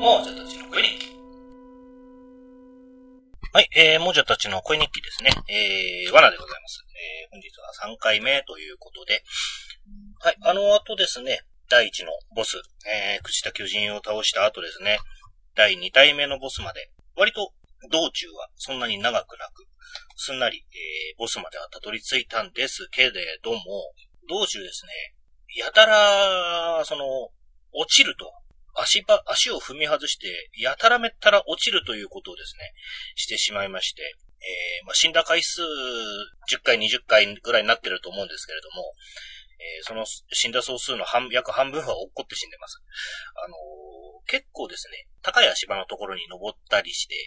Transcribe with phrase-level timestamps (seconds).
[0.00, 1.12] もうじゃたちの声日記。
[3.52, 5.30] はい、えー、もじゃたちの声日記ですね。
[5.46, 6.80] えー、罠でございます。
[6.96, 9.22] えー、本日は3回目ということで、
[10.20, 12.56] はい、あの後ですね、第1のボス、
[12.88, 15.00] えー、朽ちた巨人を倒した後ですね、
[15.54, 17.52] 第2体目のボスまで、割と
[17.90, 19.66] 道中はそんなに長くなく、
[20.16, 23.12] すんなり、えー、ボスまではたどり着いたんですけれ
[23.44, 23.58] ども、
[24.30, 24.92] 道中ですね、
[25.58, 27.04] やたら、その、
[27.74, 28.32] 落ちると、
[28.74, 32.72] 足場、足を踏み外して、やたらめったら落ちるということをですね、
[33.14, 34.02] してしまいまして、
[34.40, 38.94] えー、まあ、死んだ回数10回、20回ぐらいになってると思うんですけれども、
[39.60, 42.80] えー、その死んだ総数の半、約半分は落っこって死んでます。
[43.36, 47.18] あのー、結構ですね、高い足場のところに登ったりして、え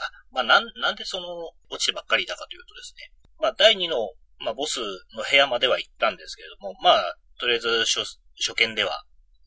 [0.00, 4.80] ー、あ、まあ、なん、なんでその、落ちてばっかりいたかというとですね、まあ、第2の、まあ、ボス
[5.14, 8.00] の部屋までは行ったんですけれども、まあ、とりあえず初、
[8.38, 9.04] 初見では、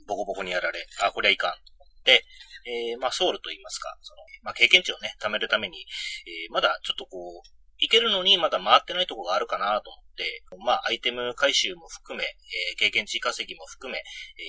[0.08, 2.26] ボコボコにやられ、あ、これはいかんと思って、
[2.66, 5.86] えー、まあ、ソウルと言いますか、その、まあ、経験値をね、貯めるために、
[6.26, 14.02] えー、まだちょっとこう、いけるのにまだ回ってないとこがあるかなと思って、まあ、アイテム回収も含め、えー、経験値稼ぎも含め、え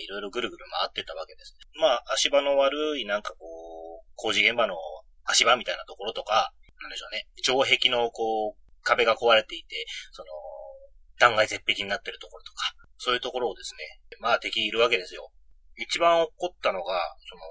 [0.03, 1.57] ー、いろいろぐるぐる回ってたわけです。
[1.81, 3.47] まあ、足場の悪いなんかこ
[4.05, 4.77] う、工事現場の
[5.25, 10.29] 足場みたいなところとか、なんでしょうね、城壁のこう、壁が壊れていて、その、
[11.19, 15.31] 断崖絶壁になってるところとか、そういうところをですね、まあ敵いるわけですよ。
[15.77, 17.43] 一番起こったのが、その、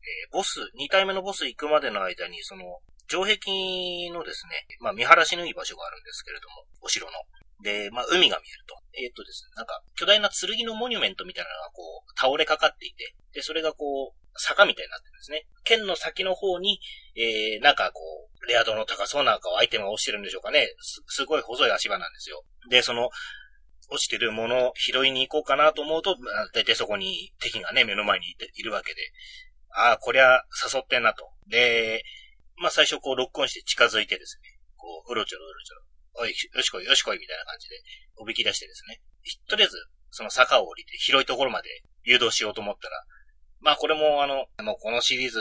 [0.00, 2.64] えー、ボス、二体目のボス行くまでの間に、その、
[3.08, 7.12] 城壁のですね、まあ見晴らしのいい場所があるんですけれども、お城の。
[7.62, 8.76] で、まあ海が見えると。
[8.94, 15.46] えー、っとですね、なんか巨大な剣のモニュメントみたいなのがこう倒れかかっていて、で、それがこう坂みたいになってるんですね。
[15.64, 16.80] 剣の先の方に、
[17.16, 20.68] えー、なんかこう、レア度の高そうなアイテムが落ちてるんでしょうかね。
[20.80, 22.42] す、すごい細い足場なんですよ。
[22.70, 23.10] で、その、
[23.90, 26.16] 落ちてるものを拾いに行こうかなと思うと、
[26.54, 29.00] 大体そこに敵がね、目の前にいるわけで、
[29.74, 31.30] ああ、こりゃ誘ってんなと。
[31.48, 32.02] で、
[32.56, 35.82] まあ最初こうロックオンして近づいてですね、こう、うろちょろうろちょろ、
[36.22, 37.76] おい、よしこいよしこいみたいな感じで、
[38.16, 39.00] おびき出してですね、
[39.48, 39.76] とりあえず、
[40.10, 41.68] その坂を降りて広いところまで
[42.02, 43.04] 誘導しようと思ったら、
[43.60, 45.38] まあこれもあの、もうこのシリーズ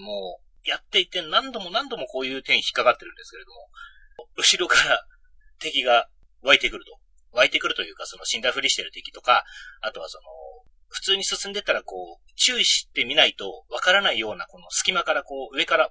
[0.00, 3.68] もやっていて何度も何度もこういう点引っかかってるんですけれども、
[4.36, 5.06] 後ろから
[5.58, 6.08] 敵が
[6.42, 6.99] 湧いてくると。
[7.32, 9.44] 湧いてくるというか、その死んだふりしてる敵とか、
[9.80, 10.24] あとはその、
[10.88, 15.90] 普通に進んでったらこう、注意してみないとわからないようなこの隙間からこう、上から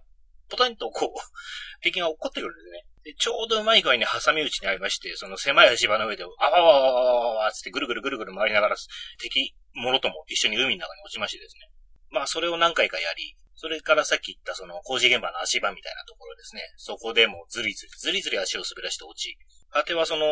[0.49, 1.09] ポタンとこう、
[1.81, 2.85] 敵が落っこってくるんですね。
[3.03, 8.75] で、ちょうどうまい具合に挟み撃ちにありまして、その狭い足場の上で、あわわわわわつってぐるぐるぐるぐる回りながら、
[9.19, 11.69] 敵、ものとも一緒に海の中に落ちましてですね。
[12.09, 16.61] まあ、それを何回かやり、それからさっき言ったその工事現場の足場みたいなところですね。
[16.77, 19.37] そこでもずりずり、ずりずり足を滑らして落ち。
[19.69, 20.25] 果てはその、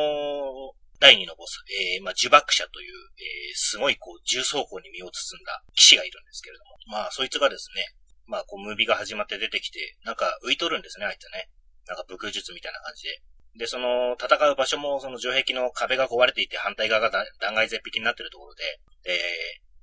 [1.00, 6.78] 第二のボス、えー、まあ、呪縛者という、えー、すごいこう、重装甲に身を包んだ騎士がいるんですけれども。
[6.90, 7.86] まあ、そいつがですね、
[8.26, 11.50] まあ、こう、ムービーが始まって出てきて、なんか浮いとるんですね、あいつね。
[11.88, 13.22] なんか武空術みたいな感じで。
[13.58, 18.64] で、その、戦う場所も、その城壁の壁が壊れていて、反対側が断崖絶壁になってるところで、
[19.04, 19.22] で、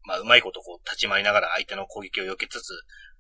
[0.04, 2.70] まあ、うまいことこう、立ち回りながら相手の攻撃を避けつつ、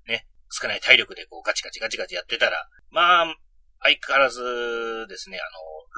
[0.06, 3.34] ね、少ない体力でこう、ガチガチガチガチやってたら、まあ、
[3.82, 5.44] 相変わらずですね、あ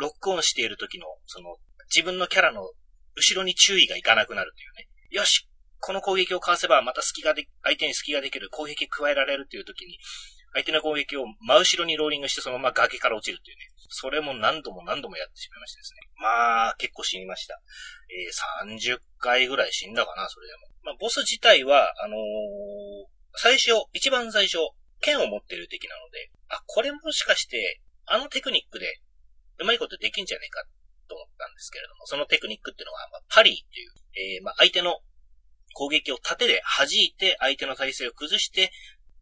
[0.00, 1.56] の、ロックオンしている時の、その、
[1.94, 2.62] 自分のキャラの
[3.14, 4.88] 後ろに注意がいかなくなるというね。
[5.10, 5.48] よし
[5.80, 9.98] この攻撃をかわせばまた隙がで、相手に隙ができる、攻撃加えられるという時に、
[10.54, 13.62] 相手の攻撃を真後ろにローリングしてそのまま崖から落ちるというね。
[13.88, 16.00] それも何度も何度もやってしまいましてですね。
[16.16, 17.60] まあ、結構死にました。
[18.10, 20.60] えー、30回ぐらい死んだかな、それでも。
[20.82, 22.18] まあ、ボス自体は、あのー、
[23.36, 24.58] 最初、一番最初、
[25.00, 29.00] 剣を持ってる敵なので、あ、これもしかして、あのテクニックで、
[29.58, 30.64] うまいことできんじゃねえか、
[31.06, 35.00] と思ったんですけれども、そのテクニックっていうのが、まあ、パリーっていう、えー、まあ、相手の
[35.74, 38.72] 攻撃を盾で弾いて相手の体勢を崩して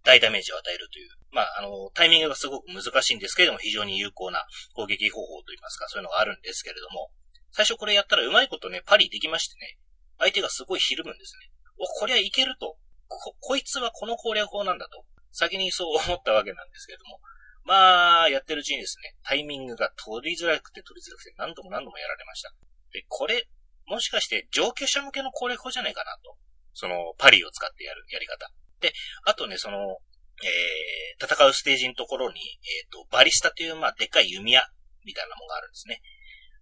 [0.05, 7.11] 大ダメージを与えるという、まあ、あの、タイミングがすごく難しいんですけれども、非常に有効な攻撃方法といいますか、そういうのがあるんですけれども、
[7.51, 9.79] 最初これやったらうまいことね、パリできましてね、
[10.19, 11.51] 相手がすごいひるむんですね。
[11.79, 12.77] お、こりゃいけると。
[13.09, 15.05] こ、こいつはこの攻略法なんだと。
[15.33, 17.19] 先にそう思ったわけなんですけれども。
[17.65, 22.53] まあ、やってるうちにですね、タイミングが取りづらくて取りづらくて何度も何度もやられました。
[22.93, 23.49] で、これ、
[23.87, 26.37] もしかして上級者向けの攻略法じゃないかなと。
[26.75, 28.51] その、パリを使ってやるやり方。
[28.81, 28.93] で、
[29.25, 29.99] あとね、その、
[30.43, 34.67] えー、戦うステージのところに、えっ、ー、と、バリスタという、まあ、でっかい弓矢
[35.05, 36.01] みたいなものがあるんですね。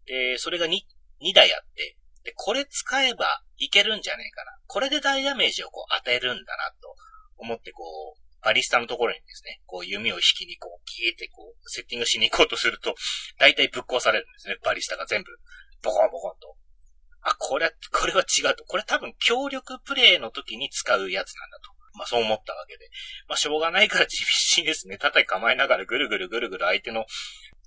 [0.07, 0.79] で、それが 2,
[1.23, 4.53] 2台あって、で、これ使えばいけるんじゃねえかな。
[4.67, 6.95] これで大ダメージをこう与えるんだなと
[7.39, 12.94] 思って、こう、バリスタのところにですね、こう弓を引きにこう、消えてこう、セッティングしに行こうとすると、
[13.39, 15.31] 大体ぶっ壊されるんですね、バリスタが全部。
[15.83, 16.56] ボコンボコンと。
[17.23, 18.65] あ、これは、これは違うと。
[18.65, 21.73] これ多分協力プレイの時に使うやつなんだと。
[21.94, 22.89] まあそう思ったわけで。
[23.29, 24.25] まあしょうがないから地
[24.56, 27.06] 道にですね、叩き構えながらぐるぐるぐるぐる相手の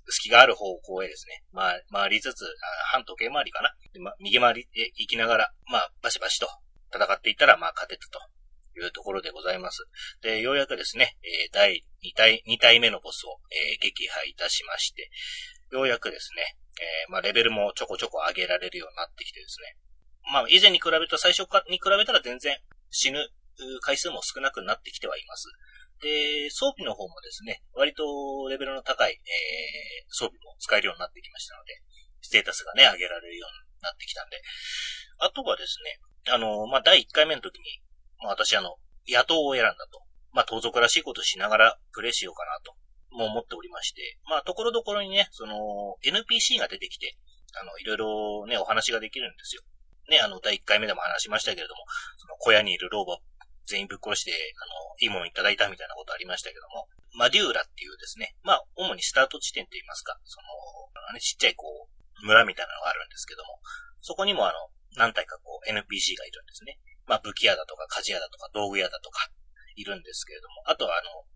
[0.08, 2.44] 隙がある方向へですね、まあ、回りつつ、
[2.92, 3.74] 半時計回りかな。
[4.00, 6.48] まあ、右回りで行きながら、まあ、バシバシと
[6.94, 8.20] 戦っていったら、まあ、勝てたと
[8.80, 9.86] いうところでございます。
[10.22, 15.10] で、ようやくですね、えー、第2体、2体目のボスを、えー、撃破いたしまして、
[15.72, 19.76] ようやくですね、えー、まあ、レベルもちょこちょこ上げられるようになってきてですね。
[20.32, 22.58] まあ、以前に比べると最初かに比べたら全然
[22.90, 23.18] 死ぬ
[23.80, 25.48] 回数も少なくなってきてはいます。
[26.02, 28.04] で、装備の方もですね、割と
[28.48, 31.80] レベルの高い、えー、装備も使えるようになってきましたので、
[32.20, 34.36] ステータスがね、上げられるようになってきたんで。
[35.18, 35.98] あとはですね、
[36.34, 37.64] あの、まあ、第1回目の時に、
[38.22, 38.76] まあ、私あの、
[39.08, 40.02] 野党を選んだと。
[40.32, 42.74] まあ、盗賊らしいことしながらプレイしようかなと、
[43.16, 47.16] も思っておりまして、まあ、ところどころにね、その、NPC が出てきて、
[47.58, 49.62] あの、いろいろね、お話ができるんですよ。
[50.08, 51.84] ね、あの、第1回目でも話しましたけれども、
[52.18, 53.18] その小屋にいる老婆
[53.66, 63.60] 全員ぶっ殺して、あの、いいものいただいたみたいなことありましたけども、マデューラっていうですね、まあ、主にスタート地点といいますか、その、ね、ちっちゃいこう、村みたいなのがあるんですけども、
[64.00, 64.58] そこにもあの、
[64.96, 66.78] 何体かこう、NPC がいるんですね。
[67.06, 69.30] まあ、武器屋だとか、鍛冶屋だとか、道具屋だとか、
[69.76, 71.26] いるんですけれども、あとはあの、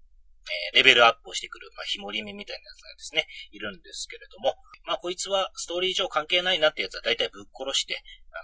[0.72, 4.56] えー、レベルアップをしてくる、まあ、ひもり目みたいなやつがですね、いるんですけれども、
[4.86, 8.02] まあ、こいつはストーリー上関係ないなってやつは大体ぶっ殺して、
[8.32, 8.42] あの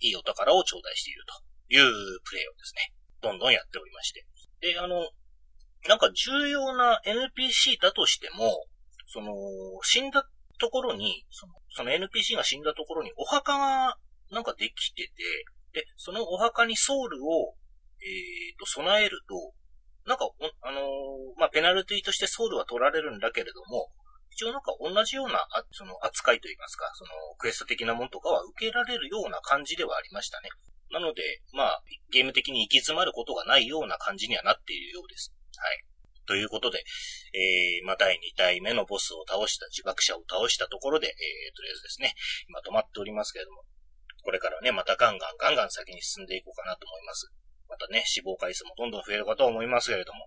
[0.00, 4.24] ー、いいお宝を頂戴しているというプレイをですね、どんどんやっておりまして。
[4.60, 5.10] で、あの、
[5.88, 8.66] なんか重要な NPC だとしても、
[9.06, 9.32] その、
[9.82, 10.26] 死んだ
[10.58, 13.96] ところに、その、その NPC が死んだところにお墓が
[14.30, 15.12] なんかできてて、
[15.76, 17.52] で、そのお墓にソウルを、
[18.00, 19.52] えー、と、備えると、
[20.08, 20.24] なんか、
[20.62, 20.84] あのー、
[21.38, 23.92] まあ、ペナルティとしてソウルは取られるんだけれども、
[24.32, 30.48] 一応なんか同じような、あその扱いといいますか、そのクエスト的なものとかは受けられるような感じではありましたね。
[30.90, 35.34] なので、まあ、ゲーム的に行き詰まることがないような感じにはなっているようです。
[35.58, 35.84] はい。
[36.26, 36.82] ということで、
[37.34, 42.14] えー、まあ、第2体目のボスを倒した、自爆者を倒したところで、えー、とりあえずですね、
[42.48, 43.64] 今止まっておりますけれども、
[44.26, 47.30] これからね、またガンガンガンガン先に進んでいこうかなと思います。
[47.70, 50.26] またね、死亡回数もどんどん増えるかと思いますけれども、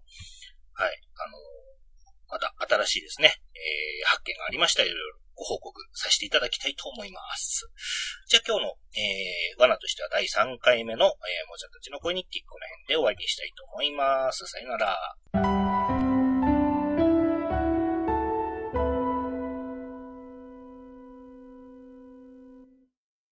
[0.72, 2.56] はい、あのー、また
[2.88, 7.68] 新しいですね、えー、発見がありましたらいろいろご報告させていただきたいと思います。
[8.28, 14.46] じゃあ今日の、えー、罠としては第3回目の、えー、もじゃたちの声日記、この辺で終わりにしたいと思います。
[14.48, 15.59] さよなら。